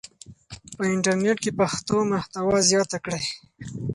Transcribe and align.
په 0.75 0.83
انټرنیټ 0.93 1.37
کې 1.43 1.51
پښتو 1.59 1.95
محتوا 2.11 2.57
زیاته 2.69 2.97
کړئ. 3.05 3.23